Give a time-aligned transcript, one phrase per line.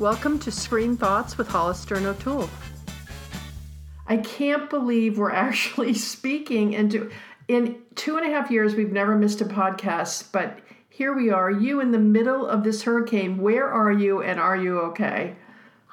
[0.00, 2.50] Welcome to Screen Thoughts with Hollister and O'Toole.
[4.08, 7.12] I can't believe we're actually speaking do,
[7.46, 11.48] in two and a half years we've never missed a podcast, but here we are,
[11.48, 13.38] you in the middle of this hurricane.
[13.38, 15.36] Where are you and are you okay?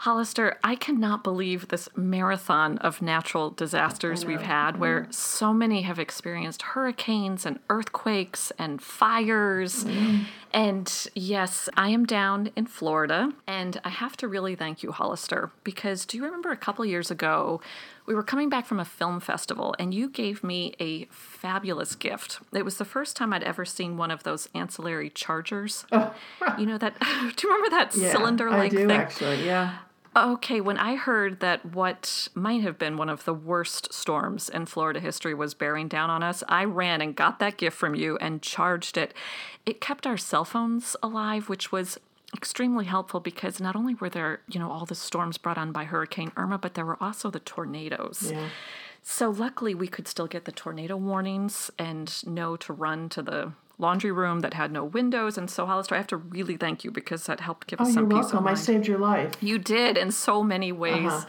[0.02, 6.00] Hollister, I cannot believe this marathon of natural disasters we've had where so many have
[6.00, 9.84] experienced hurricanes and earthquakes and fires.
[9.84, 10.24] Mm-hmm.
[10.54, 13.32] And yes, I am down in Florida.
[13.46, 17.12] And I have to really thank you, Hollister, because do you remember a couple years
[17.12, 17.62] ago,
[18.08, 22.40] we were coming back from a film festival and you gave me a fabulous gift.
[22.52, 25.86] It was the first time I'd ever seen one of those ancillary chargers.
[26.58, 27.00] you know that,
[27.36, 28.92] do you remember that Yeah, cylinder like I do thing?
[28.92, 29.78] actually, yeah.
[30.14, 34.66] Okay, when I heard that what might have been one of the worst storms in
[34.66, 38.18] Florida history was bearing down on us, I ran and got that gift from you
[38.18, 39.14] and charged it.
[39.66, 41.98] It kept our cell phones alive, which was
[42.36, 45.86] extremely helpful because not only were there, you know, all the storms brought on by
[45.86, 48.32] Hurricane Irma, but there were also the tornadoes.
[48.34, 48.50] Yeah.
[49.02, 53.54] So luckily we could still get the tornado warnings and know to run to the
[53.82, 55.38] laundry room that had no windows.
[55.38, 57.90] And so Hollister, I have to really thank you because that helped give Oh, us
[57.90, 58.40] you're some peace of welcome.
[58.48, 58.60] I mind.
[58.60, 59.32] saved your life.
[59.42, 61.08] You did in so many ways.
[61.12, 61.26] Uh-huh.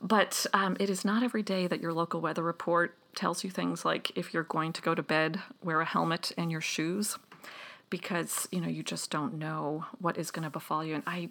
[0.00, 3.84] But um, it is not every day that your local weather report tells you things
[3.84, 7.16] like if you're going to go to bed, wear a helmet and your shoes
[7.90, 11.28] because you know you just don't know what is going to befall you and i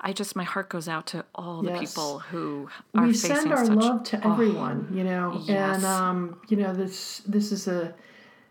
[0.00, 1.78] i just my heart goes out to all the Yes.
[1.94, 5.76] people who are we facing send our such love to everyone you know yes.
[5.76, 7.94] and um, you know this this is a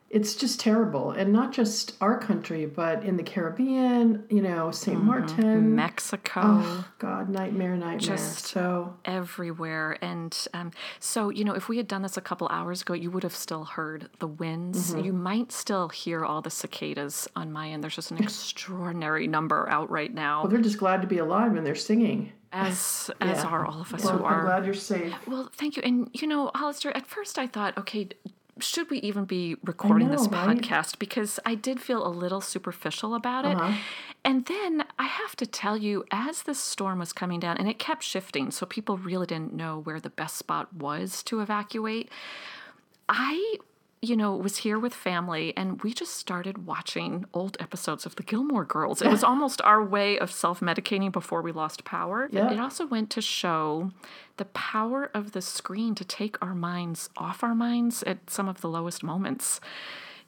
[0.09, 5.03] it's just terrible and not just our country but in the caribbean you know saint
[5.03, 9.97] martin mexico oh god nightmare nightmare Just- so everywhere.
[10.02, 13.11] And um, so, you know, if we had done this a couple hours ago, you
[13.11, 14.91] would have still heard the winds.
[14.91, 15.03] Mm-hmm.
[15.05, 17.83] You might still hear all the cicadas on my end.
[17.83, 21.55] There's just an extraordinary number out right now, well, they're just glad to be alive
[21.55, 23.47] and they're singing as as Yeah.
[23.47, 24.41] are all of us well, who i'm are.
[24.45, 25.83] glad you're safe Well, thank you.
[25.85, 28.09] And you know, Hollister, at first I thought, okay,
[28.59, 30.58] should we even be recording this know, right?
[30.58, 30.99] podcast?
[30.99, 33.55] Because I did feel a little superficial about it.
[33.58, 33.77] Uh-huh.
[34.23, 37.80] And then I have to tell you, as this storm was coming down, and it
[37.80, 42.09] kept shifting, so people really didn't know where the best spot was to evacuate.
[43.08, 43.58] I,
[44.02, 48.23] you know, was here with family and we just started watching old episodes of the
[48.23, 49.02] Gilmore Girls.
[49.02, 52.30] It was almost our way of self medicating before we lost power.
[52.32, 52.52] Yeah.
[52.52, 53.92] It also went to show
[54.37, 58.61] the power of the screen to take our minds off our minds at some of
[58.61, 59.60] the lowest moments.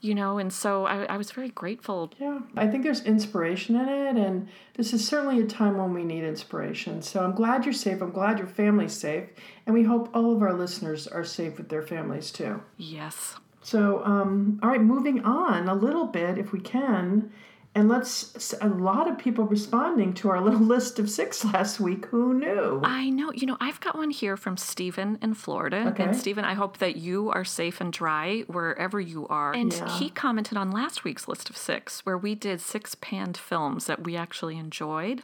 [0.04, 2.12] You know, and so I, I was very grateful.
[2.20, 6.04] yeah i think there's inspiration in it and this is certainly a time when we
[6.04, 9.30] need inspiration so i'm glad you're safe i'm glad your family's safe
[9.68, 13.36] and we hope all of our listeners are safe with their families too Yes.
[13.62, 17.32] So, um, all right, moving on a little bit, if we can,
[17.74, 18.54] and let's.
[18.60, 22.08] A lot of people responding to our little list of six last week.
[22.08, 22.82] Who knew?
[22.84, 23.32] I know.
[23.32, 25.86] You know, I've got one here from Stephen in Florida.
[25.90, 26.04] Okay.
[26.04, 29.54] And Stephen, I hope that you are safe and dry wherever you are.
[29.54, 29.88] And Yeah.
[30.00, 34.04] he commented on last week's list of six, where we did six panned films that
[34.04, 35.24] we actually enjoyed.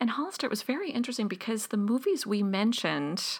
[0.00, 3.38] And Hollister, it was very interesting because the movies we mentioned,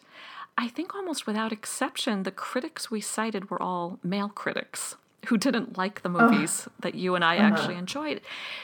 [0.59, 4.97] I think almost without exception, the critics we cited were all male critics.
[5.27, 7.47] Who didn't like the movies that you and I uh-huh.
[7.47, 8.23] actually enjoyed.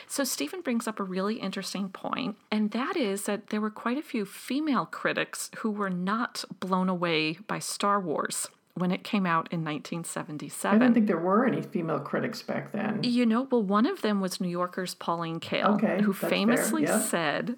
[0.08, 3.96] So, Stephen brings up a really interesting point, and that is that there were quite
[3.96, 9.26] a few female critics who were not blown away by Star Wars when it came
[9.26, 10.70] out in 1977.
[10.70, 10.80] I 1977.
[10.80, 13.00] didn't think there were any female critics back then.
[13.02, 17.00] You know, well, one of them was New Yorker's Pauline Kael, Okay, who famously yeah.
[17.00, 17.56] said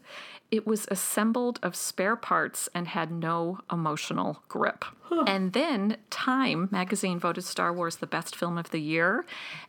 [0.50, 4.84] it was assembled of spare parts and had no emotional grip.
[5.26, 9.24] And then Time magazine voted Star Wars the best film of the year,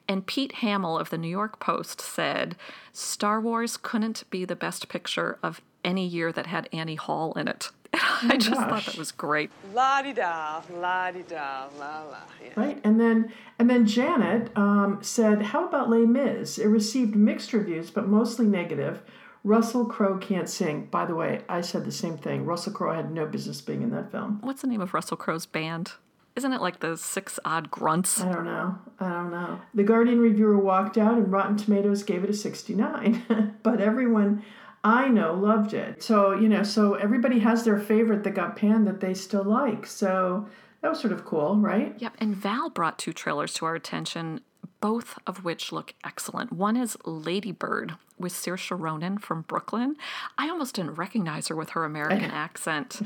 [0.08, 2.56] and Pete Hamill of the New York Post said
[2.94, 7.48] Star Wars couldn't be the best picture of any year that had Annie Hall in
[7.48, 7.70] it.
[7.94, 9.52] I just thought that was great.
[9.74, 12.18] La di da, la di da, la la.
[12.42, 12.52] Yeah.
[12.56, 16.58] Right, and then and then Janet um, said, "How about Les Mis?
[16.58, 19.02] It received mixed reviews, but mostly negative.
[19.44, 20.86] Russell Crowe can't sing.
[20.86, 22.46] By the way, I said the same thing.
[22.46, 24.40] Russell Crowe had no business being in that film.
[24.42, 25.94] What's the name of Russell Crowe's band?
[26.36, 28.22] Isn't it like the Six Odd Grunts?
[28.22, 28.78] I don't know.
[29.00, 29.60] I don't know.
[29.74, 33.58] The Guardian reviewer walked out, and Rotten Tomatoes gave it a 69.
[33.64, 34.44] but everyone
[34.84, 36.02] I know loved it.
[36.02, 39.86] So, you know, so everybody has their favorite that got panned that they still like.
[39.86, 40.48] So
[40.82, 41.94] that was sort of cool, right?
[42.00, 44.42] Yep, and Val brought two trailers to our attention,
[44.82, 46.52] both of which look excellent.
[46.52, 49.96] One is Lady Bird with Saoirse Ronan from Brooklyn.
[50.38, 53.02] I almost didn't recognize her with her American accent,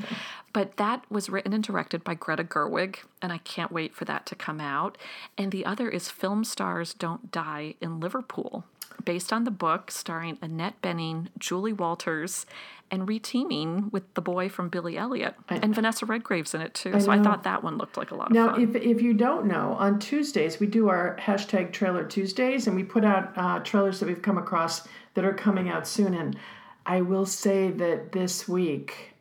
[0.52, 4.26] but that was written and directed by Greta Gerwig, and I can't wait for that
[4.26, 4.98] to come out.
[5.38, 8.64] And the other is Film Stars Don't Die in Liverpool
[9.04, 12.46] based on the book starring Annette Bening, Julie Walters,
[12.90, 15.34] and reteaming with the boy from Billy Elliot.
[15.48, 16.98] and Vanessa Redgrave's in it too.
[17.00, 18.72] so I thought that one looked like a lot Now, of fun.
[18.72, 22.76] Now, if, if you don't know, on Tuesdays we do our hashtag Trailer Tuesdays, and
[22.76, 26.14] we put out uh, trailers that we've come across that are coming out soon.
[26.14, 26.36] And
[26.84, 29.14] I will say that this week,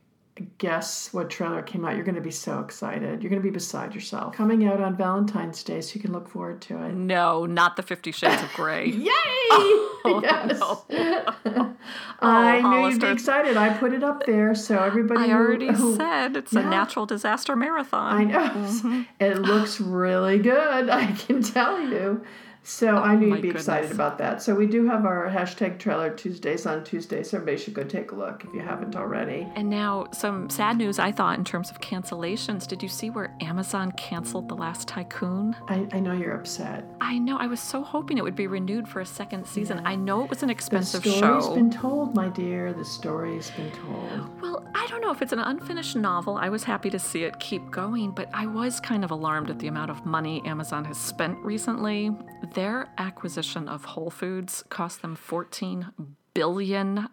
[0.57, 1.95] guess what trailer came out?
[1.95, 3.23] You're going to be so excited.
[3.23, 4.33] You're going to be beside yourself.
[4.35, 6.93] Coming out on Valentine's Day, so you can look forward to it.
[6.93, 8.87] no, not the Fifty Shades of Grey.
[8.89, 9.11] Yay!
[10.07, 10.59] Oh, yes.
[10.61, 11.73] Oh,
[12.21, 13.57] I knew you'd be excited.
[13.57, 15.31] I put it up there, so everybody.
[15.31, 18.15] I already who- said it's a natural disaster marathon.
[18.15, 18.49] I know.
[18.49, 19.01] Mm-hmm.
[19.19, 22.23] It looks really good, I can tell you.
[22.65, 24.41] So I knew you'd be excited about that.
[24.41, 28.11] So we do have our hashtag trailer Tuesdays on Tuesday, So everybody should go take
[28.11, 29.47] a look if you haven't already.
[29.55, 32.67] And now, some sad news I thought in terms of cancellations.
[32.67, 35.55] Did you see where Amazon canceled The Last Tycoon?
[35.67, 36.85] I, I know you're upset.
[37.01, 39.81] I know, I was so hoping it would be renewed for a second season.
[39.85, 41.11] I know it was an expensive show.
[41.11, 42.73] The story's been told, my dear.
[42.73, 44.41] The story's been told.
[44.41, 46.37] Well, I don't know if it's an unfinished novel.
[46.37, 49.59] I was happy to see it keep going, but I was kind of alarmed at
[49.59, 52.11] the amount of money Amazon has spent recently.
[52.55, 55.91] Their acquisition of Whole Foods cost them $14
[56.33, 57.07] billion.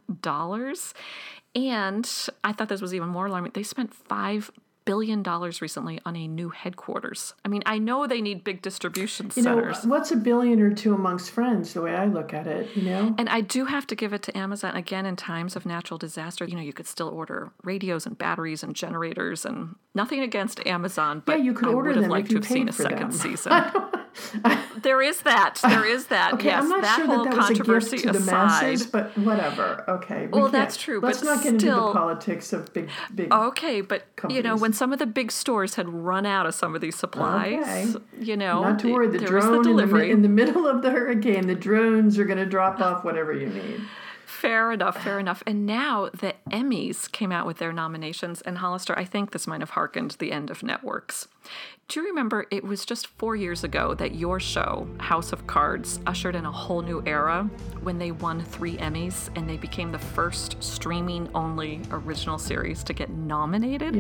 [1.55, 2.11] And
[2.45, 3.53] I thought this was even more alarming.
[3.55, 4.51] They spent $5
[4.85, 5.23] billion
[5.61, 7.35] recently on a new headquarters.
[7.45, 10.95] I mean, I know they need big distribution You know, what's a billion or two
[10.95, 13.15] amongst friends, the way I look at it, you know?
[13.19, 16.45] And I do have to give it to Amazon again in times of natural disaster.
[16.45, 21.23] You know, you could still order radios and batteries and generators and nothing against Amazon,
[21.25, 22.99] but Yeah, you could I order would have them liked to have seen a second
[22.99, 23.13] them.
[23.13, 23.53] season.
[24.83, 25.61] there is that.
[25.63, 26.35] There is that.
[26.43, 28.87] Okay, yes, I'm not that sure whole that that was a gift to the masses,
[28.87, 29.85] but whatever.
[29.89, 30.27] Okay.
[30.27, 33.33] we Well, that's true, Let's not get into the politics of big, big.
[33.33, 36.75] Okay, but you know, when some of the big stores had run out of some
[36.75, 38.05] of these supplies, Okay.
[38.21, 40.11] you know, Not to worry, the drone the in, the, delivery.
[40.11, 43.49] in the middle of the hurricane, the drones are going to drop off whatever you
[43.49, 43.81] need.
[44.27, 45.43] Fair enough, fair enough.
[45.47, 49.61] And now the Emmys came out with their nominations, and Hollister, I think this might
[49.61, 51.29] have harkened the end of networks.
[51.89, 56.01] Do you remember it was just four years ago that your show, House of Cards,
[56.07, 57.51] ushered in a whole new era
[57.83, 62.95] when they won three Emmys and they became the first streaming only original series to
[62.95, 63.95] get nominated?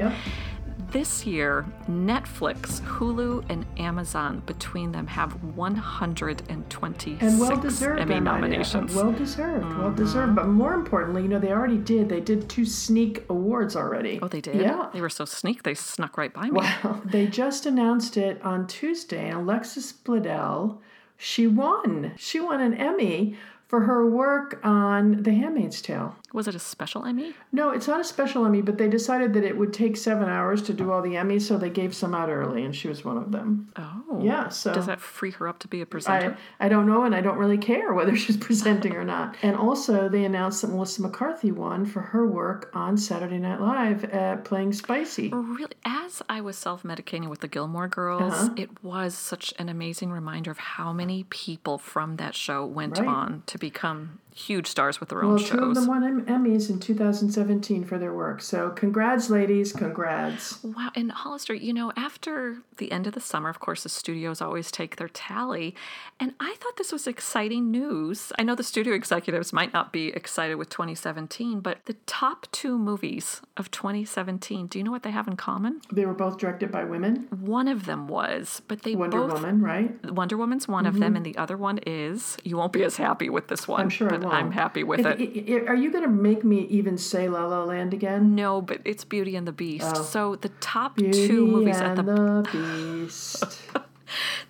[0.92, 8.00] This year, Netflix, Hulu, and Amazon between them have 126 And well deserved.
[8.00, 8.34] Emmy I might add.
[8.34, 8.90] nominations.
[8.94, 9.00] Mm-hmm.
[9.08, 9.78] Well deserved.
[9.78, 10.34] Well deserved.
[10.34, 12.10] But more importantly, you know, they already did.
[12.10, 14.18] They did two sneak awards already.
[14.20, 14.56] Oh, they did?
[14.60, 14.90] Yeah.
[14.92, 16.60] They were so sneak, they snuck right by me.
[16.60, 17.00] Wow.
[17.06, 20.78] They just announced it on Tuesday, and Alexis Bledel,
[21.16, 22.12] she won.
[22.16, 23.36] She won an Emmy
[23.66, 26.14] for her work on The Handmaid's Tale.
[26.32, 27.34] Was it a special Emmy?
[27.52, 30.62] No, it's not a special Emmy, but they decided that it would take seven hours
[30.62, 33.18] to do all the Emmys, so they gave some out early, and she was one
[33.18, 33.70] of them.
[33.76, 34.20] Oh.
[34.22, 36.36] Yeah, so Does that free her up to be a presenter?
[36.60, 39.36] I I don't know, and I don't really care whether she's presenting or not.
[39.42, 44.04] And also, they announced that Melissa McCarthy won for her work on Saturday Night Live
[44.04, 45.28] at playing Spicy.
[45.32, 48.54] Really, as I was self medicating with the Gilmore Girls, Uh-huh.
[48.56, 53.08] it was such an amazing reminder of how many people from that show went Right.
[53.08, 55.74] on to become huge stars with their own Well, two of shows.
[55.76, 58.40] them won Em- Emmys in 2017 for their work.
[58.40, 59.72] So, congrats, ladies.
[59.72, 60.62] Congrats.
[60.62, 60.90] Wow.
[60.94, 64.70] And Hollister, you know, after the end of the summer, of course, the studios always
[64.70, 65.74] take their tally.
[66.18, 68.32] And I thought this was exciting news.
[68.38, 72.78] I know the studio executives might not be excited with 2017, but the top two
[72.78, 75.80] movies of 2017, do you know what they have in common?
[75.92, 77.28] They were both directed by women.
[77.30, 79.34] One of them was, but they Wonder both.
[79.34, 80.10] Woman, right?
[80.12, 81.16] Wonder Woman's one of them, mm-hmm.
[81.16, 82.36] and the other one is.
[82.44, 83.80] You won't be as happy with this one.
[83.80, 84.26] I'm sure but.
[84.26, 85.68] I'm happy with If- it.
[85.68, 88.34] Are you going to make me even say La La Land again?
[88.34, 90.10] No, but it's Beauty and the Beast.
[90.12, 91.02] So the top Oh.
[91.02, 93.62] Beauty two movies at the the Beast.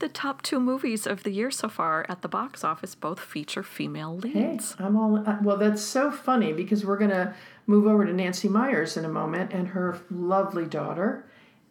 [0.00, 3.62] The top two movies of the year so far at the box office both feature
[3.62, 4.74] female Hey, leads.
[4.80, 5.56] I'm all uh, well.
[5.56, 7.34] That's so funny because we're gonna
[7.68, 11.26] move over to Nancy Meyers in a moment and her lovely daughter.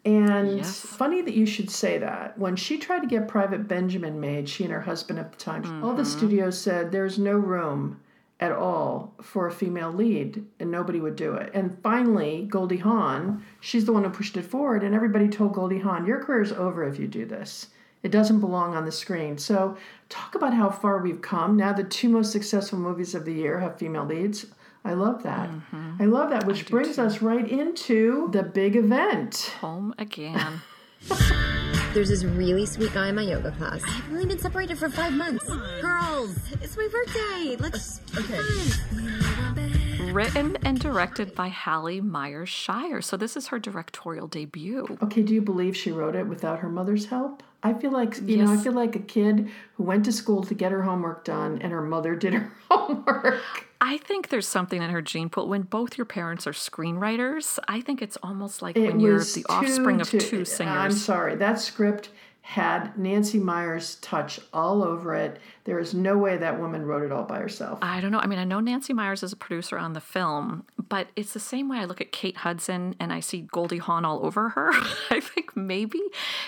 [0.05, 0.79] And Yes.
[0.79, 2.37] funny that you should say that.
[2.39, 5.83] When she tried to get Private Benjamin made, she and her husband at the time,
[5.83, 7.99] all the studios said there's no room
[8.41, 11.51] at all for a female lead, and nobody would do it.
[11.53, 15.79] And finally, Goldie Hawn, she's the one who pushed it forward, and everybody told Goldie
[15.79, 17.67] Hawn, "Your career's over if you do this."
[18.01, 19.37] It doesn't belong on the screen.
[19.37, 19.77] So,
[20.09, 21.55] talk about how far we've come.
[21.55, 24.47] Now, the two most successful movies of the year have female leads.
[24.83, 25.49] I love that.
[25.49, 26.01] Mm-hmm.
[26.01, 29.53] I love that, which brings us right into the big event.
[29.61, 30.61] Home again.
[31.93, 33.81] There's this really sweet guy in my yoga class.
[33.85, 35.45] I've only been separated for five months.
[35.81, 37.57] Girls, it's my birthday.
[37.57, 37.99] Let's.
[38.15, 40.11] Uh, okay.
[40.13, 43.01] written and directed by Hallie Meyers-Shyer.
[43.01, 44.97] So this is her directorial debut.
[45.03, 47.43] Okay, do you believe she wrote it without her mother's help?
[47.61, 50.53] I feel like you know, I feel like a kid who went to school to
[50.53, 53.41] get her homework done and her mother did her homework.
[53.83, 55.49] I think there's something in her gene pool.
[55.49, 59.43] When both your parents are screenwriters, I think it's almost like It when you're the
[59.49, 61.35] offspring of two uh, I'm sorry.
[61.35, 62.09] That script
[62.41, 65.39] had Nancy Meyers' touch all over it.
[65.63, 67.79] There is no way that woman wrote it all by herself.
[67.81, 68.19] I don't know.
[68.19, 71.39] I mean, I know Nancy Meyers is a producer on the film, but it's the
[71.39, 74.71] same way I look at Kate Hudson and I see Goldie Hawn all over her.
[75.09, 76.01] I think maybe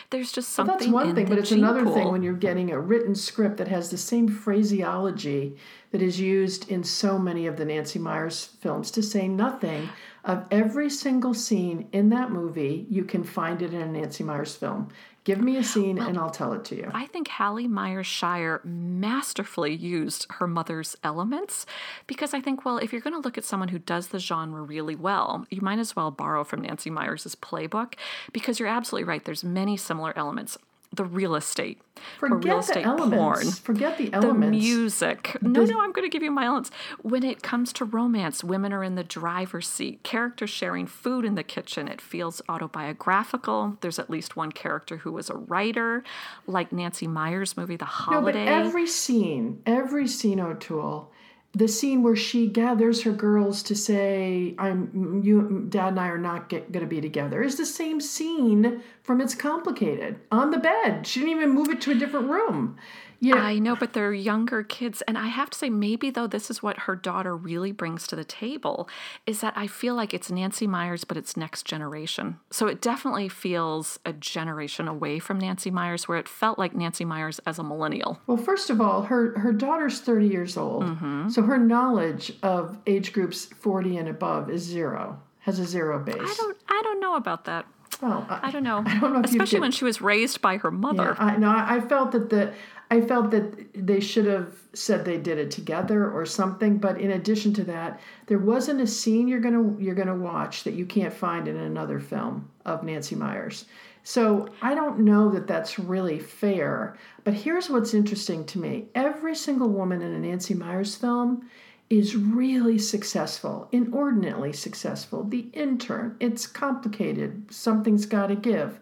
[0.09, 0.73] there's just something.
[0.73, 3.15] Well, That's one in thing, but it's gene another thing when you're getting a written
[3.15, 5.55] script that has the same phraseology
[5.91, 9.87] that is used in so many of the Nancy Meyers films, to say nothing
[10.25, 14.57] of every single scene in that movie, you can find it in a Nancy Meyers
[14.57, 14.89] film.
[15.23, 16.91] Give me a scene and I'll tell it to you.
[16.93, 21.65] I think Hallie Myers Shire masterfully used her mother's elements
[22.07, 24.61] because I think, well, if you're going to look at someone who does the genre
[24.61, 27.93] really well, you might as well borrow from Nancy Meyers' playbook
[28.33, 29.23] because you're absolutely right.
[29.23, 30.57] There's many similar elements.
[30.93, 31.81] The real estate,
[32.21, 33.17] or real Forget the estate elements.
[33.17, 35.37] porn, Forget the elements, the music.
[35.41, 36.69] No, no, I'm going to give you my elements.
[37.01, 41.33] When it comes to romance, women are in the driver's seat, characters sharing food in
[41.33, 41.87] the kitchen.
[41.87, 43.77] It feels autobiographical.
[43.81, 46.03] There's at least one character who was a writer,
[46.47, 48.45] like Nancy Meyers' movie The Holiday.
[48.45, 51.11] No, but every scene, every scene, O'Toole,
[51.55, 56.17] the scene where she gathers her girls to say, "I'm you, Dad and I are
[56.17, 61.05] not going to be together," is the same scene from It's Complicated on the bed.
[61.05, 62.77] She didn't even move it to a different room.
[63.23, 65.01] Yeah, I know, but they're younger kids.
[65.07, 68.15] And I have to say, maybe though, this is what her daughter really brings to
[68.15, 68.89] the table
[69.25, 72.39] is that I feel like it's Nancy Meyers, but it's next generation.
[72.51, 77.05] So it definitely feels a generation away from Nancy Meyers, where it felt like Nancy
[77.05, 78.19] Meyers as a millennial.
[78.27, 81.29] Well, first of all, her her daughter's thirty years old, Mm-hmm.
[81.29, 85.19] so her knowledge of age groups forty and above is zero.
[85.39, 86.15] Has a zero base.
[86.19, 87.65] I don't, I don't know about that.
[88.01, 88.83] Well, I don't know.
[88.85, 91.15] I don't know if Especially get- when she was raised by her mother.
[91.17, 92.53] Yeah, I no, I I felt that the
[92.93, 96.77] I felt that they should have said they did it together or something.
[96.77, 100.75] But in addition to that, there wasn't a scene you're gonna you're gonna watch that
[100.75, 103.65] you can't find in another film of Nancy Meyers.
[104.03, 106.95] So I don't know that that's really fair.
[107.23, 111.49] But here's what's interesting to me: every single woman in a Nancy Meyers film
[111.89, 115.23] is really successful, inordinately successful.
[115.23, 117.51] The intern, it's complicated.
[117.51, 118.79] Something's got to give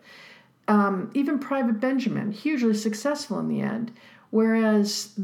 [0.68, 3.92] um, even Private Benjamin, hugely successful in the end.
[4.30, 5.20] Whereas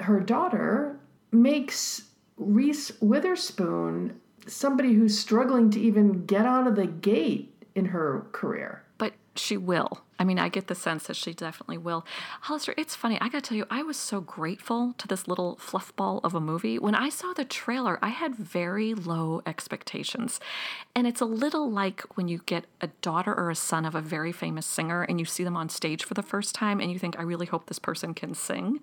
[0.00, 0.98] her daughter
[1.32, 2.02] makes
[2.36, 8.84] Reese Witherspoon somebody who's struggling to even get out of the gate in her career.
[9.34, 10.02] She will.
[10.18, 12.06] I mean, I get the sense that she definitely will.
[12.42, 13.18] Hollister, it's funny.
[13.20, 16.34] I got to tell you, I was so grateful to this little fluff ball of
[16.34, 16.78] a movie.
[16.78, 20.38] When I saw the trailer, I had very low expectations.
[20.94, 24.00] And it's a little like when you get a daughter or a son of a
[24.00, 26.98] very famous singer and you see them on stage for the first time and you
[26.98, 28.80] think, I really hope this person can sing.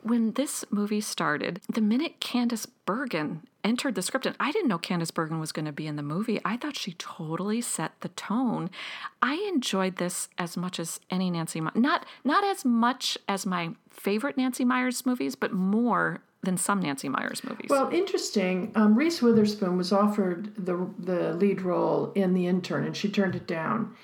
[0.00, 4.78] When this movie started, the minute Candice Bergen entered the script, and I didn't know
[4.78, 8.08] Candice Bergen was going to be in the movie, I thought she totally set the
[8.10, 8.70] tone.
[9.22, 13.70] I enjoyed this as much as any Nancy, My- not not as much as my
[13.90, 17.68] favorite Nancy Meyers movies, but more than some Nancy Meyers movies.
[17.70, 18.72] Well, interesting.
[18.74, 23.34] Um, Reese Witherspoon was offered the the lead role in The Intern, and she turned
[23.36, 23.94] it down.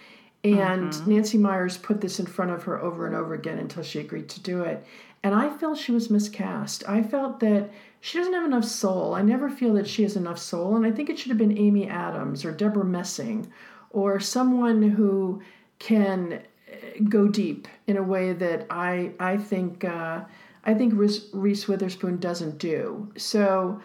[0.55, 3.99] And Nancy Meyers put this in front of her over and over again until she
[3.99, 4.85] agreed to do it.
[5.23, 6.85] And I felt she was miscast.
[6.89, 9.15] I felt that she doesn't have enough soul.
[9.15, 10.77] I never feel that she has enough soul.
[10.77, 13.51] And I think it should have been Amy Adams or Deborah Messing
[13.91, 15.43] or someone who
[15.79, 16.35] can
[16.71, 16.77] uh,
[17.09, 20.21] go deep in a way that I I think uh,
[20.65, 23.11] I think Reese, Reese Witherspoon doesn't do.
[23.17, 23.81] So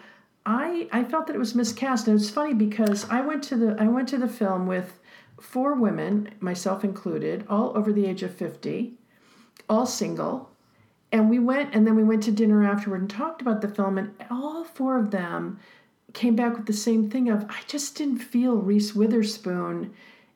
[0.46, 3.76] I I felt that it was miscast, and it's funny because I went to the
[3.78, 5.00] I went to the film with
[5.40, 8.94] four women, myself included, all over the age of fifty,
[9.68, 10.50] all single,
[11.12, 13.98] and we went and then we went to dinner afterward and talked about the film,
[13.98, 15.58] and all four of them
[16.12, 19.92] came back with the same thing of I just didn't feel Reese Witherspoon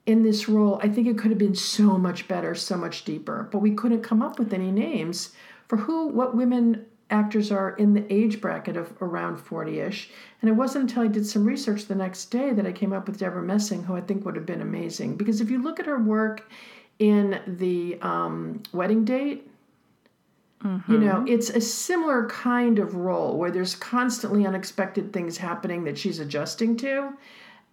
[0.06, 0.80] in this role.
[0.82, 4.02] I think it could have been so much better, so much deeper, but we couldn't
[4.02, 5.32] come up with any names
[5.68, 10.08] for who what women actors are in the age bracket of around 40ish.
[10.40, 13.06] And it wasn't until I did some research the next day that I came up
[13.06, 15.16] with Deborah Messing, who I think would have been amazing.
[15.16, 16.50] Because if you look at her work
[16.98, 19.50] in the um, wedding date,
[20.88, 25.96] you know, it's a similar kind of role where there's constantly unexpected things happening that
[25.96, 27.12] she's adjusting to.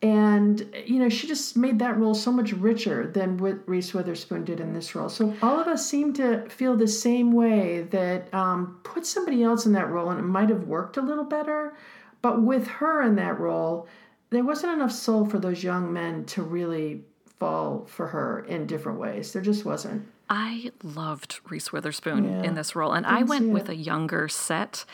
[0.02, 4.44] And, you know, she just made that role so much richer than what Reese Witherspoon
[4.46, 5.10] did in this role.
[5.10, 9.66] So all of us seem to feel the same way that um, put somebody else
[9.66, 11.76] in that role and it might have worked a little better.
[12.22, 13.88] But with her in that role,
[14.30, 17.04] there wasn't enough soul for those young men to really
[17.40, 19.34] fall for her in different ways.
[19.34, 20.08] There just wasn't.
[20.30, 22.44] I loved Reese Witherspoon Yeah.
[22.44, 24.86] in this role, and I went with a younger set.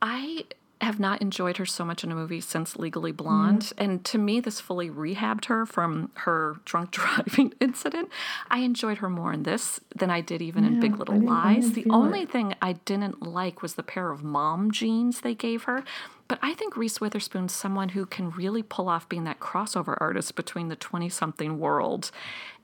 [0.00, 0.44] I
[0.80, 3.84] have not enjoyed her so much in a movie since Legally Blonde, Mm-hmm.
[3.84, 8.08] and to me, this fully rehabbed her from her drunk driving incident.
[8.50, 11.72] I enjoyed her more in this than I did even in Big Little Lies.
[11.72, 12.30] The only it.
[12.30, 15.82] thing I didn't like was the pair of mom jeans they gave her.
[16.28, 20.34] But I think Reese Witherspoon's someone who can really pull off being that crossover artist
[20.36, 22.10] between the 20 something world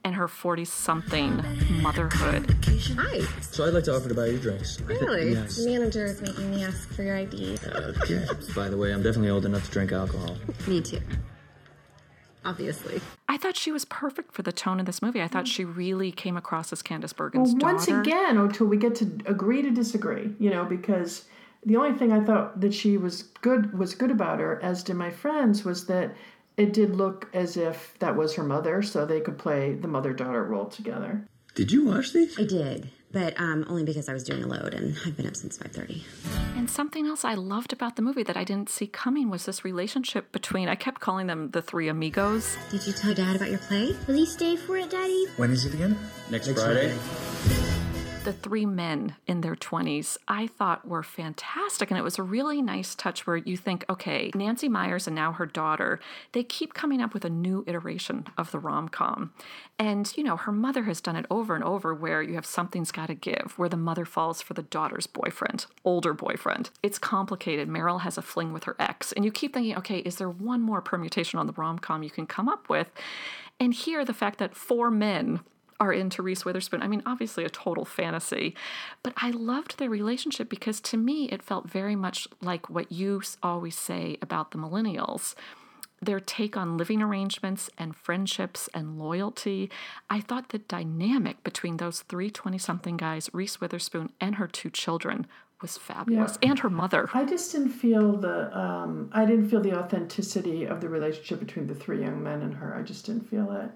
[0.04, 1.42] and her 40 something
[1.82, 2.54] motherhood.
[2.96, 3.20] Hi.
[3.40, 4.80] So I'd like to offer to buy you drinks.
[4.82, 5.32] Really?
[5.32, 5.56] Yes.
[5.56, 7.56] The manager is making me ask for your ID.
[7.64, 8.26] Okay.
[8.28, 10.36] Uh, By the way, I'm definitely old enough to drink alcohol.
[10.66, 11.00] Me too.
[12.44, 13.00] Obviously.
[13.26, 15.22] I thought she was perfect for the tone of this movie.
[15.22, 15.52] I thought mm.
[15.52, 18.02] she really came across as Candice Bergen's Well, once daughter.
[18.02, 21.24] again, until we get to agree to disagree, you know, because
[21.64, 24.96] the only thing I thought that she was good was good about her, as did
[24.96, 26.14] my friends, was that
[26.56, 30.12] it did look as if that was her mother, so they could play the mother
[30.12, 31.26] daughter role together.
[31.54, 32.38] Did you watch these?
[32.38, 35.36] I did, but um, only because I was doing a load and I've been up
[35.36, 36.02] since 5:30.
[36.56, 39.64] And something else I loved about the movie that I didn't see coming was this
[39.64, 42.56] relationship between, I kept calling them the three amigos.
[42.70, 43.94] Did you tell Dad about your play?
[44.08, 45.26] Will he stay for it, Daddy?
[45.36, 45.96] When is it again?
[46.30, 46.96] Next, Friday.
[48.24, 51.90] The three men in their 20s I thought were fantastic.
[51.90, 55.32] And it was a really nice touch where you think, okay, Nancy Meyers and now
[55.32, 56.00] her daughter,
[56.32, 59.34] they keep coming up with a new iteration of the rom com.
[59.78, 62.90] And, you know, her mother has done it over and over where you have something's
[62.90, 66.70] got to give, where the mother falls for the daughter's boyfriend, older boyfriend.
[66.82, 67.68] It's complicated.
[67.68, 69.12] Meryl has a fling with her ex.
[69.12, 72.10] And you keep thinking, okay, is there one more permutation on the rom com you
[72.10, 72.90] can come up with?
[73.60, 75.40] And here, the fact that four men
[75.80, 76.82] are into Reese Witherspoon.
[76.82, 78.54] I mean, obviously a total fantasy,
[79.02, 83.22] but I loved their relationship because to me it felt very much like what you
[83.42, 85.34] always say about the millennials.
[86.02, 89.70] Their take on living arrangements and friendships and loyalty.
[90.10, 94.68] I thought the dynamic between those three 20 something guys, Reese Witherspoon and her two
[94.70, 95.26] children,
[95.62, 96.38] was fabulous.
[96.42, 97.08] And her mother.
[97.14, 101.66] I just didn't feel the um, I didn't feel the authenticity of the relationship between
[101.66, 102.76] the three young men and her.
[102.76, 103.70] I just didn't feel it.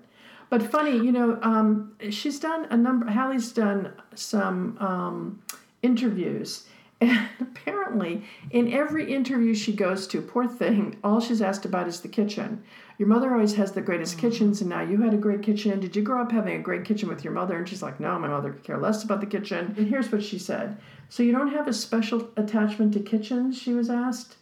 [0.51, 3.07] But funny, you know, um, she's done a number.
[3.07, 5.43] Hallie's done some um,
[5.83, 6.67] interviews,
[7.01, 12.01] and apparently, in every interview she goes to, poor thing, all she's asked about is
[12.01, 12.63] the kitchen.
[12.99, 15.79] Your mother always has the greatest kitchens, and now you had a great kitchen.
[15.79, 17.57] Did you grow up having a great kitchen with your mother?
[17.57, 19.75] And she's like, No, my mother could care less about the kitchen.
[19.77, 23.57] And here's what she said So you don't have a special attachment to kitchens?
[23.57, 24.37] She was asked.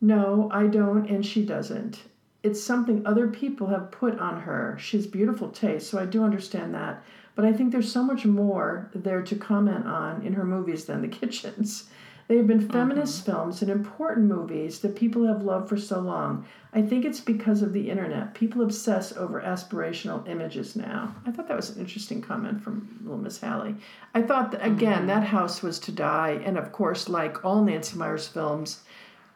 [0.00, 1.98] No, I don't, and she doesn't.
[2.42, 4.76] It's something other people have put on her.
[4.80, 7.02] She has beautiful taste, so I do understand that.
[7.34, 11.02] But I think there's so much more there to comment on in her movies than
[11.02, 11.88] the kitchens.
[12.28, 13.32] They have been feminist mm-hmm.
[13.32, 16.46] films and important movies that people have loved for so long.
[16.74, 18.34] I think it's because of the internet.
[18.34, 21.14] People obsess over aspirational images now.
[21.24, 23.76] I thought that was an interesting comment from little Miss Hallie.
[24.14, 25.06] I thought that, again, mm-hmm.
[25.06, 28.82] that house was to die, and of course, like all Nancy Meyers films,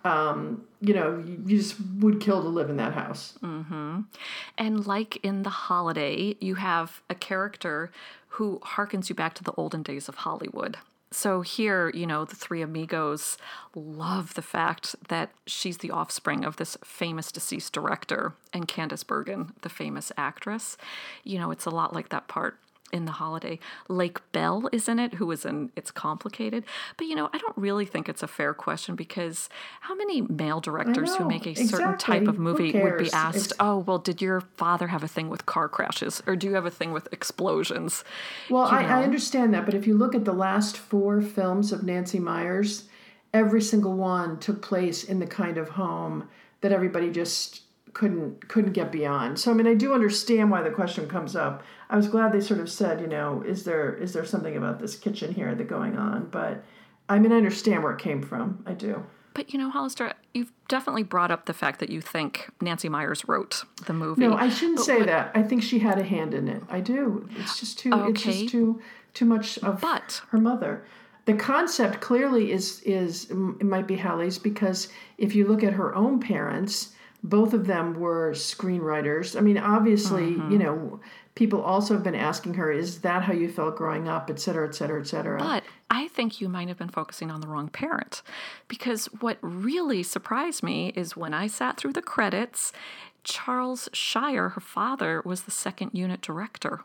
[0.04, 3.38] um, you know, you, just would kill to live in that house.
[4.58, 7.90] And like in The Holiday, you have a character
[8.28, 10.78] who harkens you back to the olden days of Hollywood.
[11.12, 13.36] So here, you know, the three amigos
[13.74, 19.52] love the fact that she's the offspring of this famous deceased director and Candice Bergen,
[19.60, 20.78] the famous actress.
[21.22, 22.56] You know, it's a lot like that part
[22.92, 23.58] in the holiday.
[23.88, 26.64] Lake Bell is in it, who is in It's Complicated.
[26.96, 29.48] But you know, I don't really think it's a fair question because
[29.80, 33.52] how many male directors who make a certain type of movie would be asked, It's-
[33.58, 36.22] oh, well, did your father have a thing with car crashes?
[36.26, 38.04] Or do you have a thing with explosions?
[38.50, 41.82] Well, I, I understand that, but if you look at the last four films of
[41.82, 42.84] Nancy Meyers,
[43.32, 46.28] every single one took place in the kind of home
[46.60, 47.62] that everybody just
[47.94, 49.38] couldn't couldn't get beyond.
[49.38, 51.62] So I mean, I do understand why the question comes up.
[51.90, 54.78] I was glad they sort of said, you know, is there is there something about
[54.78, 56.28] this kitchen here that going on?
[56.30, 56.64] But
[57.08, 58.62] I mean, I understand where it came from.
[58.66, 59.04] I do.
[59.34, 63.26] But you know, Hollister, you've definitely brought up the fact that you think Nancy Meyers
[63.28, 64.20] wrote the movie.
[64.20, 65.32] No, I shouldn't But say that.
[65.34, 66.62] I think she had a hand in it.
[66.68, 67.28] I do.
[67.38, 67.90] It's just too.
[67.92, 68.40] It's Okay.
[68.42, 68.80] just too
[69.14, 70.84] too much of But- her mother.
[71.24, 75.94] The concept clearly is is it might be Hallie's because if you look at her
[75.94, 79.36] own parents, both of them were screenwriters.
[79.36, 80.52] I mean, obviously, Mm-hmm.
[80.52, 81.00] you know,
[81.34, 84.66] people also have been asking her, "Is that how you felt growing up?" Et cetera,
[84.68, 85.38] et cetera, et cetera.
[85.38, 88.22] But I think you might have been focusing on the wrong parent.
[88.68, 92.72] Because what really surprised me is when I sat through the credits,
[93.24, 96.80] Charles Shyer, her father, was the second unit director.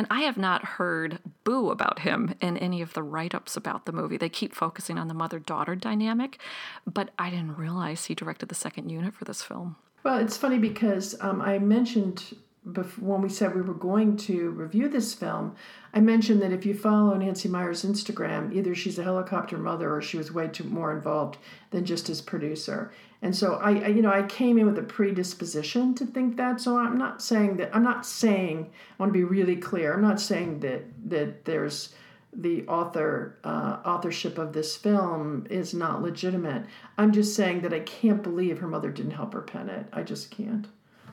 [0.00, 3.84] And I have not heard boo about him in any of the write ups about
[3.84, 4.16] the movie.
[4.16, 6.40] They keep focusing on the mother daughter dynamic,
[6.86, 9.76] but I didn't realize he directed the second unit for this film.
[10.02, 14.88] Well, it's funny because um, I mentioned when we said we were going to review
[14.88, 15.56] this film,
[15.94, 20.02] I mentioned that if you follow Nancy Meyers' Instagram, either she's a helicopter mother or
[20.02, 21.38] she was way too more involved
[21.70, 22.92] than just as producer.
[23.22, 26.60] And so I, I, you know, I came in with a predisposition to think that.
[26.60, 27.74] So I'm not saying that.
[27.74, 28.70] I'm not saying.
[28.70, 29.94] I want to be really clear.
[29.94, 31.94] I'm not saying that that there's
[32.32, 36.64] the author uh, authorship of this film is not legitimate.
[36.96, 39.86] I'm just saying that I can't believe her mother didn't help her pen it.
[39.92, 40.66] I just can't.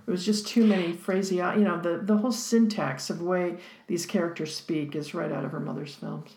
[0.08, 1.38] It was just too many phrasing.
[1.38, 5.44] You know, the the whole syntax of the way these characters speak is right out
[5.44, 6.32] of her mother's films.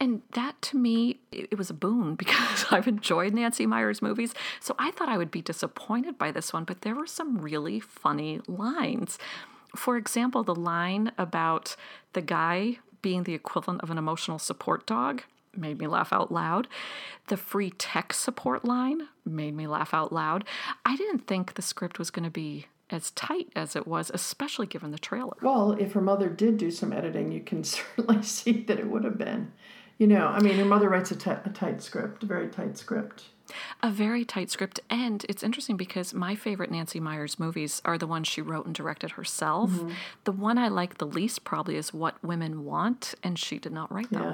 [0.00, 4.34] And that to me, it was a boon because I've enjoyed Nancy Meyers' movies.
[4.60, 7.80] So I thought I would be disappointed by this one, but there were some really
[7.80, 9.18] funny lines.
[9.76, 11.76] For example, the line about
[12.14, 15.22] the guy being the equivalent of an emotional support dog
[15.56, 16.68] made me laugh out loud.
[17.28, 20.44] The free tech support line made me laugh out loud.
[20.84, 24.66] I didn't think the script was going to be as tight as it was, especially
[24.66, 25.36] given the trailer.
[25.42, 29.04] Well, if her mother did do some editing, you can certainly see that it would
[29.04, 29.52] have been.
[29.98, 33.24] You know, I mean, her mother writes a tight script, a very tight script.
[33.82, 34.80] A very tight script.
[34.88, 38.74] And it's interesting because my favorite Nancy Meyers movies are the ones she wrote and
[38.74, 39.70] directed herself.
[39.70, 39.90] Mm-hmm.
[40.24, 43.92] The one I like the least probably is What Women Want, and she did not
[43.92, 44.32] write that Yeah.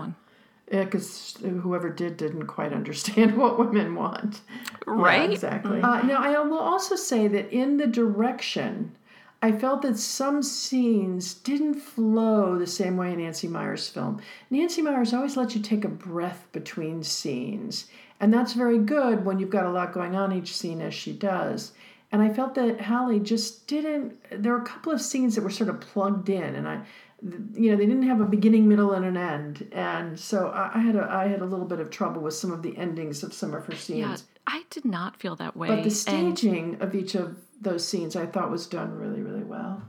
[0.69, 0.79] One.
[0.79, 4.41] Yeah, because whoever did didn't quite understand what women want.
[4.87, 5.31] Yeah, Right?
[5.31, 5.81] exactly.
[5.81, 8.95] Uh, now, I will also say that in the direction,
[9.43, 14.21] I felt that some scenes didn't flow the same way in Nancy Meyers' film.
[14.51, 17.87] Nancy Meyers always lets you take a breath between scenes,
[18.19, 21.13] and that's very good when you've got a lot going on each scene, as she
[21.13, 21.73] does.
[22.13, 24.17] And I felt that Hallie just didn't.
[24.31, 26.81] There were a couple of scenes that were sort of plugged in, and I,
[27.23, 30.79] you know, they didn't have a beginning, middle, and an end, and so I, I
[30.81, 33.33] had a I had a little bit of trouble with some of the endings of
[33.33, 33.99] some of her scenes.
[33.99, 35.69] Yeah, I did not feel that way.
[35.69, 39.45] But the And staging of each of those scenes I thought was done really, really
[39.45, 39.83] well.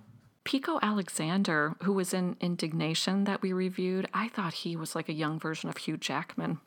[0.45, 5.13] Pico Alexander, who was in Indignation that we reviewed, I thought he was like a
[5.13, 6.59] young version of Hugh Jackman.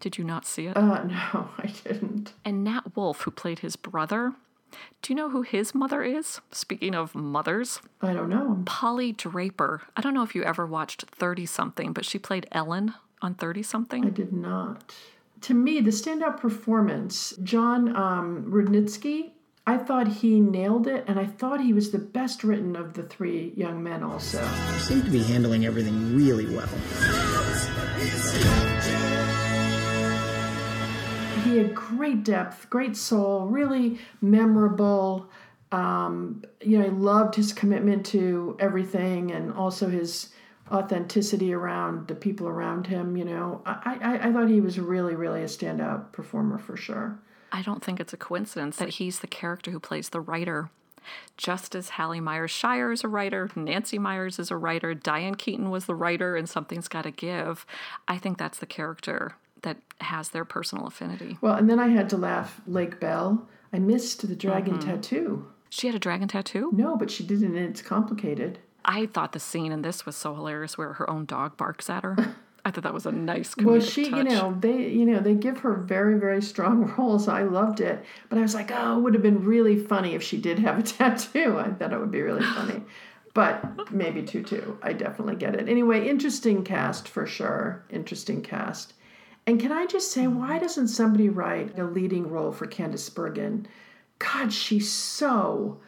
[0.00, 0.76] Did you not see it?
[0.76, 2.32] Uh, no, I didn't.
[2.44, 4.32] and Nat Wolff, who played his brother,
[5.02, 6.40] do you know who his mother is?
[6.52, 8.62] Speaking of mothers, I don't know.
[8.66, 9.82] Polly Draper.
[9.96, 13.62] I don't know if you ever watched 30 something, but she played Ellen on 30
[13.62, 14.04] something.
[14.04, 14.94] I did not.
[15.42, 19.30] To me, the standout performance, Jon um, Rudnitsky,
[19.68, 23.02] I thought he nailed it, and I thought he was the best written of the
[23.02, 24.40] three young men, also.
[24.72, 26.68] You seem to be handling everything really well.
[31.46, 35.28] He had great depth, great soul, really memorable.
[35.70, 40.30] Um, you know, I loved his commitment to everything and also his
[40.72, 43.16] authenticity around the people around him.
[43.16, 47.16] You know, I, I, I thought he was really, really a standout performer for sure.
[47.52, 50.70] I don't think it's a coincidence that he's the character who plays the writer.
[51.36, 55.86] Just as Hallie Meyers-Shyer is a writer, Nancy Meyers is a writer, Diane Keaton was
[55.86, 57.64] the writer, and Something's Gotta Give.
[58.08, 61.38] I think that's the character that has their personal affinity.
[61.40, 62.60] Well, and then I had to laugh.
[62.66, 63.48] Lake Bell.
[63.72, 64.88] I missed the dragon mm-hmm.
[64.88, 65.46] tattoo.
[65.70, 66.70] She had a dragon tattoo?
[66.72, 68.58] No, but she did it, and it's complicated.
[68.84, 72.04] I thought the scene in this was so hilarious where her own dog barks at
[72.04, 72.36] her.
[72.64, 74.18] I thought that was a nice Well, she, touch.
[74.18, 77.28] you know, they, you know, they give her very, very strong roles.
[77.28, 80.22] I loved it, but I was like, oh, it would have been really funny if
[80.22, 81.58] she did have a tattoo.
[81.58, 82.82] I thought it would be really funny,
[83.34, 84.76] but maybe tutu.
[84.82, 85.68] I definitely get it.
[85.68, 87.84] Anyway, interesting cast for sure.
[87.88, 88.94] Interesting cast.
[89.46, 90.58] And can I just say, why mm-hmm.
[90.58, 93.66] doesn't somebody write a leading role for Candice Bergen?
[94.18, 95.80] God, she's so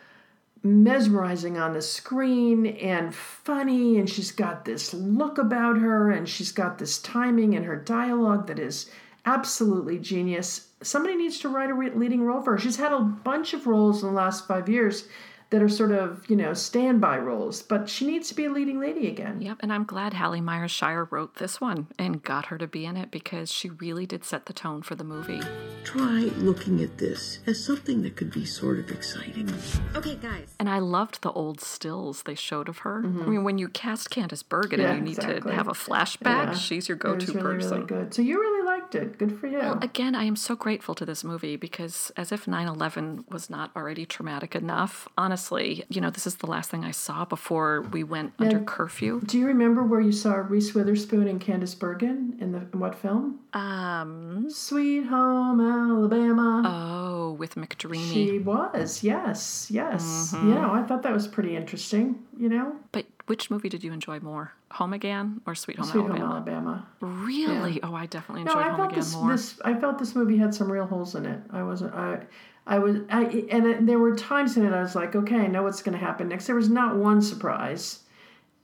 [0.62, 6.51] mesmerizing on the screen and funny and she's got this look about her and she's
[6.51, 8.90] got this timing in her dialogue that is
[9.25, 10.68] absolutely genius.
[10.83, 12.59] Somebody needs to write a re- leading role for her.
[12.59, 15.07] She's had a bunch of roles in the last five years
[15.51, 18.79] that are sort of you know standby roles but she needs to be a leading
[18.81, 22.67] lady again Yep, and I'm glad Hallie Meyers-Shyer wrote this one and got her to
[22.67, 25.41] be in it because she really did set the tone for the movie.
[25.85, 29.49] Try looking at this as something that could be sort of exciting.
[29.95, 30.55] Okay, guys.
[30.59, 32.99] And I loved the old stills they showed of her.
[32.99, 34.83] I mean, when you cast Candice Bergen Mm-hmm.
[34.83, 35.51] Yeah, and you need exactly.
[35.51, 36.55] to have a flashback, Yeah.
[36.55, 37.71] she's your It go was to really, person.
[37.73, 38.58] really good so you really
[38.94, 42.46] it good for you Again, I am so grateful to this movie because as if
[42.46, 46.85] 9 11 was not already traumatic enough, honestly, you know, this is the last thing
[46.85, 49.20] I saw before we went under curfew.
[49.24, 52.94] do you remember where you saw Reese Witherspoon and Candice Bergen in the in what
[52.94, 53.40] film?
[53.53, 56.62] Um, Sweet Home Alabama.
[56.66, 58.12] oh, with McDreamy.
[58.12, 60.33] She was, yes, yes.
[60.33, 60.48] Mm-hmm.
[60.48, 62.77] You know, I thought that was pretty interesting, you know?
[62.92, 66.24] But Which movie did you enjoy more, Home Again or Sweet Home Sweet Alabama?
[66.27, 66.88] Home Alabama.
[67.01, 67.83] Really?
[67.83, 69.31] Oh, I definitely No, enjoyed I Home felt Again this, more.
[69.33, 69.61] this.
[69.64, 71.40] I felt this movie had some real holes in it.
[71.51, 71.94] I wasn't.
[71.94, 72.20] I,
[72.66, 72.96] I was.
[73.11, 75.83] I and it, there were times in it I was like, okay, I know what's
[75.83, 76.46] going to happen next.
[76.46, 78.01] There was not one surprise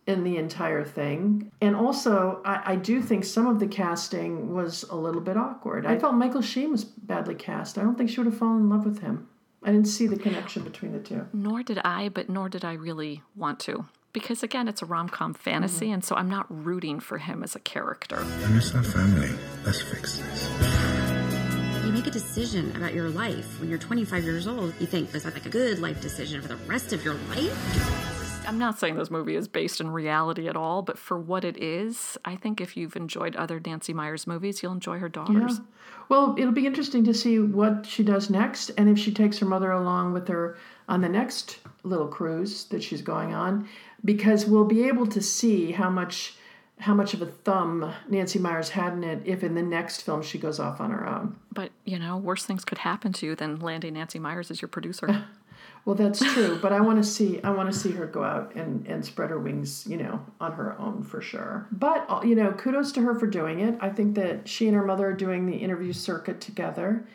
[0.07, 4.83] in the entire thing, and also I, I do think some of the casting was
[4.91, 5.87] a little bit awkward.
[5.87, 7.79] I felt Michael Sheen was badly cast.
[7.79, 9.29] I don't think she would have fallen in love with him.
[9.65, 11.27] I didn't see the connection between the two.
[11.33, 13.87] Nor did I, but nor did I really want to.
[14.13, 15.95] Because again, it's a rom com fantasy, Mm-hmm.
[15.95, 18.19] and so I'm not rooting for him as a character.
[18.45, 19.31] And it's our family.
[19.65, 21.85] Let's fix this.
[21.85, 24.73] You make a decision about your life when you're 25 years old.
[24.81, 28.14] You think, is that like a good life decision for the rest of your life?
[28.47, 31.57] I'm not saying this movie is based in reality at all, but for what it
[31.63, 35.59] is, I think if you've enjoyed other Nancy Meyers movies, you'll enjoy her daughters.
[35.59, 35.65] Yeah.
[36.09, 39.47] Well, it'll be interesting to see what she does next and if she takes her
[39.47, 40.57] mother along with her
[40.89, 43.69] on the next little cruise that she's going on
[44.05, 46.37] because we'll be able to see how much
[46.81, 50.23] how much of a thumb Nancy Meyers had in it if in the next film
[50.23, 51.37] she goes off on her own.
[51.53, 54.69] But, you know, worse things could happen to you than landing Nancy Meyers as your
[54.69, 55.25] producer.
[55.85, 58.55] Well, that's true, but I want to see I want to see her go out
[58.55, 61.67] and and spread her wings, you know, on her own for sure.
[61.73, 63.77] But uh, you know, kudos to her for doing it.
[63.81, 67.07] I think that she and her mother are doing the interview circuit together.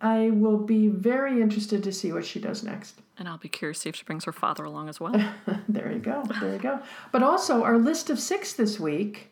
[0.00, 3.00] I will be very interested to see what she does next.
[3.18, 5.14] and I'll be curious to see if she brings her father along as well.
[5.68, 6.24] There you go.
[6.40, 6.80] There you go.
[7.12, 9.28] But also, our list of six this week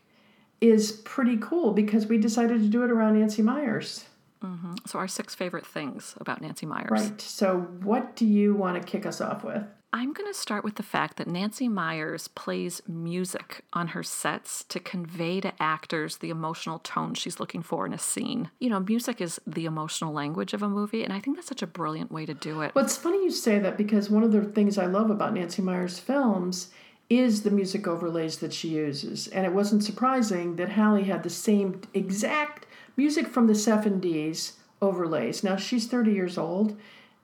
[0.60, 4.04] is pretty cool because we decided to do it around Nancy Meyers.
[4.44, 4.74] Mm-hmm.
[4.86, 6.90] so, our six favorite things about Nancy Meyers.
[6.90, 7.20] Right.
[7.20, 9.64] So, what do you want to kick us off with?
[9.92, 14.62] I'm going to start with the fact that Nancy Meyers plays music on her sets
[14.64, 18.50] to convey to actors the emotional tone she's looking for in a scene.
[18.60, 21.62] You know, music is the emotional language of a movie, and I think that's such
[21.62, 22.72] a brilliant way to do it.
[22.72, 25.60] Well, it's funny you say that because one of the things I love about Nancy
[25.60, 26.70] Meyers' films
[27.10, 29.26] is the music overlays that she uses.
[29.28, 35.42] And it wasn't surprising that Hallie had the same exact music from the 70s overlays.
[35.42, 36.78] Now, she's 30 years old,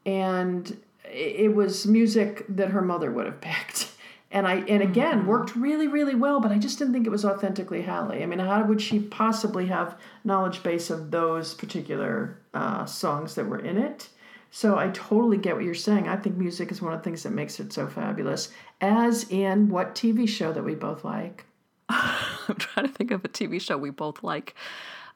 [0.05, 3.92] and it was music that her mother would have picked.
[4.33, 7.25] And I and again worked really really well, but I just didn't think it was
[7.25, 8.25] authentically Hallie.
[8.25, 13.46] I mean, how would she possibly have knowledge base of those particular uh, songs that
[13.46, 14.09] were in it?
[14.57, 16.09] So I totally get what you're saying.
[16.09, 18.49] I think music is one of the things that makes it so fabulous.
[18.81, 21.45] As in what TV show that we both like?
[21.90, 24.55] I'm trying to think of a TV show we both like.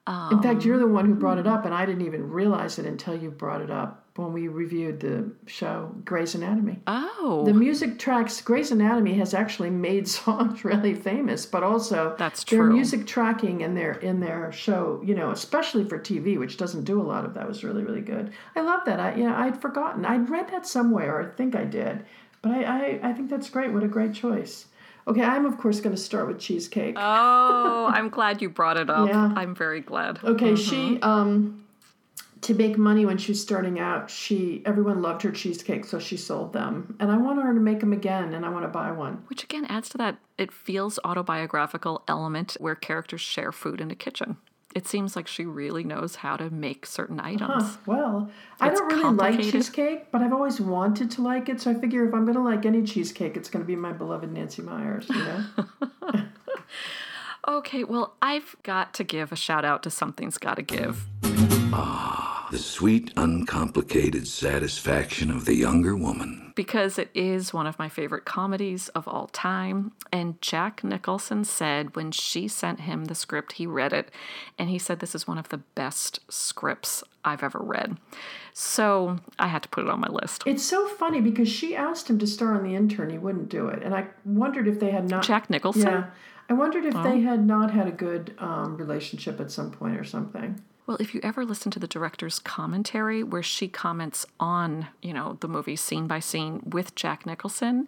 [0.07, 2.79] In fact, you're um, the one who brought it up, and I didn't even realize
[2.79, 6.79] it until you brought it up when we reviewed the show Grey's Anatomy.
[6.87, 12.45] Oh, The music tracks Grey's Anatomy has actually made songs really famous, but also That's
[12.45, 16.85] their music tracking in their in their show, you know, especially for TV, which doesn't
[16.85, 18.33] do a lot of that, was really really good.
[18.57, 18.99] I love that.
[19.01, 20.05] I yeah, I'd forgotten.
[20.05, 22.05] I'd read that somewhere, or I think I did,
[22.43, 23.73] but I I, I think that's great.
[23.73, 24.67] What a great choice.
[25.09, 26.95] Okay, I'm of course going to start with cheesecake.
[26.99, 29.09] oh, I'm glad you brought it up.
[29.11, 29.33] Yeah.
[29.35, 30.19] I'm very glad.
[30.23, 31.65] Okay, she um
[32.51, 36.17] to make money when she was starting out, she everyone loved her cheesecake, so she
[36.17, 36.97] sold them.
[36.99, 39.23] And I want her to make them again, and I want to buy one.
[39.29, 43.95] Which again adds to that it feels autobiographical element where characters share food in a
[43.95, 44.37] kitchen.
[44.75, 47.29] It seems like she really knows how to make certain uh-huh.
[47.29, 47.63] items.
[47.63, 51.61] Huh, well, I don't really like cheesecake, but I've always wanted to like it.
[51.61, 53.93] So I figure if I'm going to like any cheesecake, it's going to be my
[53.93, 55.09] beloved Nancy Meyers.
[55.09, 55.45] You know,
[57.49, 61.07] Okay, well, I've got to give a shout out to Something's Gotta Give.
[61.73, 62.30] Ah.
[62.51, 66.53] The sweet, uncomplicated satisfaction of the younger woman.
[66.57, 69.93] because it is one of my favorite comedies of all time.
[70.13, 74.11] And Jack Nicholson said when she sent him the script, he read it,
[74.59, 77.97] and he said this is one of the best scripts I've ever read.
[78.53, 80.43] So I had to put it on my list.
[80.45, 83.69] it's so funny because she asked him to star on The Intern, he wouldn't do
[83.69, 85.23] it, and I wondered if they had not.
[85.23, 85.83] Jack Nicholson?
[85.83, 86.11] Yeah,
[86.51, 90.05] I wondered if they had not had a good um, relationship at some point or
[90.05, 90.61] something.
[90.91, 95.39] Well, if you ever listen to the director's commentary where she comments on, you know,
[95.39, 97.87] the movie scene by scene with Jack Nicholson,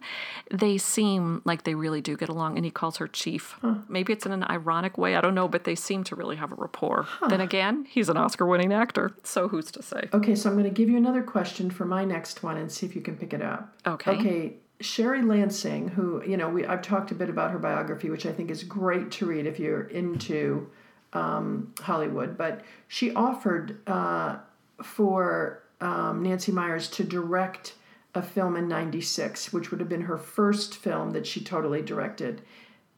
[0.49, 3.59] they seem like they really do get along and he calls her chief.
[3.89, 6.53] Maybe it's in an ironic way, I don't know, but they seem to really have
[6.53, 7.05] a rapport.
[7.27, 10.07] Then again, he's an Oscar winning actor, so who's to say?
[10.13, 12.85] Okay, so I'm going to give you another question for my next one and see
[12.85, 13.75] if you can pick it up.
[13.85, 14.11] Okay.
[14.11, 14.53] Okay.
[14.79, 18.31] Sherry Lansing, who you know, we I've talked a bit about her biography, which I
[18.31, 20.69] think is great to read if you're into
[21.13, 22.37] um, Hollywood.
[22.37, 24.37] But she offered uh,
[24.83, 27.73] for um, Nancy Meyers to direct
[28.15, 32.41] a film in '96, which would have been her first film that she totally directed.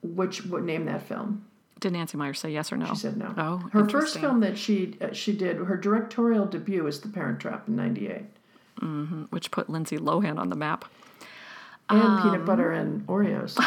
[0.03, 1.45] Which would name that film?
[1.79, 2.85] Did Nancy Meyers say yes or no?
[2.87, 3.33] She said no.
[3.37, 7.39] Oh, her first film that she uh, she did her directorial debut was The Parent
[7.39, 8.23] Trap in '98.
[9.29, 10.85] Which put Lindsay Lohan on the map.
[11.89, 13.57] and Um, peanut butter and Oreos.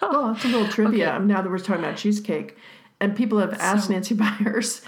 [0.00, 1.18] well, that's a little trivia.
[1.18, 2.56] Now that we're talking about cheesecake,
[3.00, 4.82] and people have asked So- Nancy Meyers,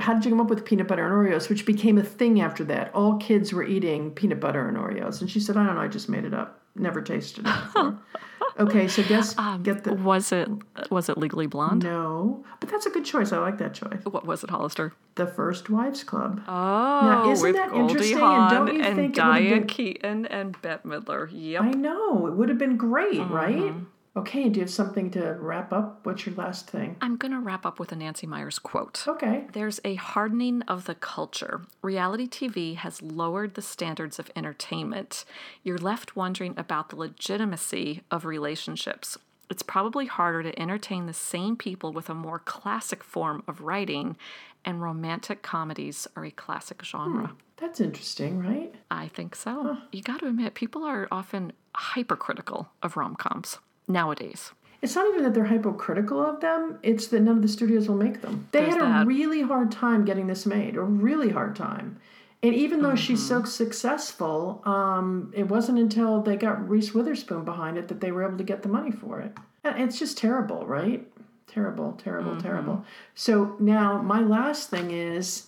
[0.00, 2.64] how did you come up with peanut butter and Oreos, which became a thing after
[2.64, 2.92] that?
[2.94, 5.88] All kids were eating peanut butter and Oreos, and she said, "I don't know, I
[5.88, 6.60] just made it up.
[6.74, 7.98] Never tasted it before."
[8.58, 10.48] okay, so guess get the Was it
[10.90, 11.84] was it Legally Blonde?
[11.84, 13.32] no, but that's a good choice.
[13.32, 14.00] I like that choice.
[14.04, 14.92] What was it, Hollister?
[15.14, 16.42] The First Wives Club.
[16.48, 18.18] Oh, Now, isn't that Goldie interesting?
[18.18, 21.28] Hawn And don't you and think it would've Diane been- Keaton and Bette Midler.
[21.32, 21.62] Yep.
[21.62, 23.32] I know it would have been great, Mm-hmm.
[23.32, 23.72] right?
[24.16, 26.00] Okay, do you have something to wrap up?
[26.04, 26.96] What's your last thing?
[27.02, 29.04] I'm going to wrap up with a Nancy Meyers quote.
[29.06, 29.44] Okay.
[29.52, 31.60] There's a hardening of the culture.
[31.82, 35.26] Reality TV has lowered the standards of entertainment.
[35.62, 39.18] You're left wondering about the legitimacy of relationships.
[39.50, 44.16] It's probably harder to entertain the same people with a more classic form of writing,
[44.64, 47.28] and romantic comedies are a classic genre.
[47.28, 48.74] Hmm, that's interesting, right?
[48.90, 49.76] I think so.
[49.92, 54.52] You got to admit, people are often hypercritical of rom coms nowadays.
[54.82, 57.96] It's not even that they're hypocritical of them, it's that none of the studios will
[57.96, 58.46] make them.
[58.52, 59.06] They There's had a that.
[59.06, 61.98] really hard time getting this made, a really hard time.
[62.42, 63.46] And even though she's so Mm-hmm.
[63.46, 68.36] successful, um, it wasn't until they got Reese Witherspoon behind it that they were able
[68.38, 69.32] to get the money for it.
[69.64, 71.06] And it's just terrible, right?
[71.46, 72.40] Terrible, terrible, Mm-hmm.
[72.40, 72.84] terrible.
[73.14, 75.46] So now my last thing is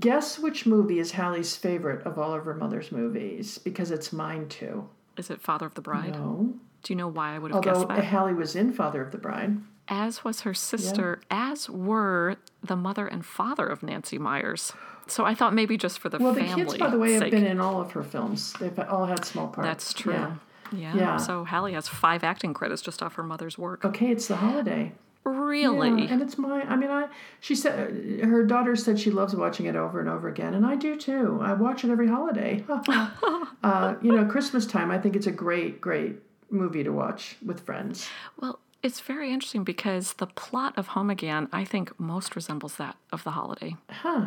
[0.00, 3.58] guess which movie is Hallie's favorite of all of her mother's movies?
[3.58, 4.88] Because it's mine too.
[5.18, 6.14] Is it Father of the Bride?
[6.14, 6.54] No.
[6.82, 7.94] Do you know why I would have Although guessed that?
[7.98, 9.56] Although Hallie was in Father of the Bride.
[9.88, 14.72] as was her sister, as were the mother and father of Nancy Meyers.
[15.06, 17.22] So I thought maybe just for the Well, the family kids, by the way, have
[17.22, 17.30] sake.
[17.30, 18.52] been in all of her films.
[18.60, 19.66] They've all had small parts.
[19.66, 20.12] That's true.
[20.12, 20.34] Yeah.
[20.70, 20.94] Yeah.
[20.96, 21.16] Yeah.
[21.16, 23.84] So Hallie has five acting credits just off her mother's work.
[23.86, 24.92] Okay, it's the holiday.
[25.24, 26.04] Really?
[26.04, 26.62] Yeah, and it's my.
[26.62, 27.08] I mean, I.
[27.40, 30.74] She said her daughter said she loves watching it over and over again, and I
[30.76, 31.38] do too.
[31.42, 32.64] I watch it every holiday.
[33.62, 34.90] uh, you know, Christmas time.
[34.90, 36.16] I think it's a great, great
[36.50, 38.08] movie to watch with friends.
[38.40, 42.96] Well, it's very interesting because the plot of Home Again, I think, most resembles that
[43.12, 43.76] of The Holiday.
[43.90, 44.26] Huh.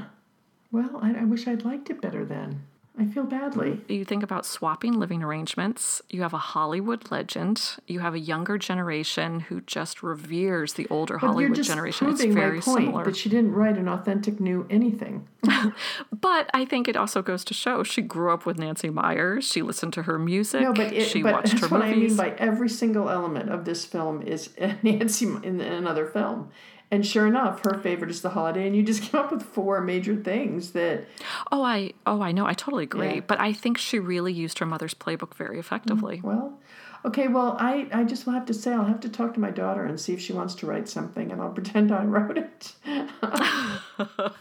[0.72, 2.66] Well, I, I wish I'd liked it better then.
[3.02, 3.82] I feel badly.
[3.88, 6.04] You think about swapping living arrangements.
[6.12, 7.78] You have a Hollywood legend.
[7.88, 12.10] You have a younger generation who just reveres the older But you're Hollywood just generation.
[12.10, 13.06] It's very my point similar.
[13.06, 15.28] that she didn't write an authentic new anything.
[16.12, 19.46] But I think it also goes to show she grew up with Nancy Meyers.
[19.46, 20.62] She listened to her music.
[20.62, 22.20] No, but, it, she but watched that's her what movies.
[22.20, 24.52] I mean by every single element of this film is
[24.84, 26.52] Nancy in another film.
[26.92, 29.80] And sure enough, her favorite is the holiday, and you just came up with four
[29.80, 31.06] major things that
[31.52, 32.46] oh, I oh I know.
[32.46, 33.16] I totally agree.
[33.16, 33.20] Yeah.
[33.22, 36.18] But I think she really used her mother's playbook very effectively.
[36.18, 36.28] Mm-hmm.
[36.28, 36.60] well,
[37.06, 37.30] okay.
[37.30, 39.86] Well, I I just will have to say I'll have to talk to my daughter
[39.86, 42.74] and see if she wants to write something, and I'll pretend I wrote it.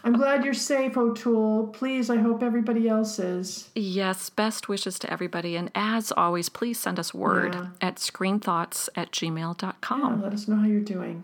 [0.03, 1.67] I'm glad you're safe, O'Toole.
[1.67, 3.69] Please, I hope everybody else is.
[3.75, 5.55] Yes, best wishes to everybody.
[5.55, 7.67] And as always, please send us word Yeah.
[7.79, 9.99] at screenthoughts at gmail.com.
[10.19, 11.23] Yeah, let us know how you're doing.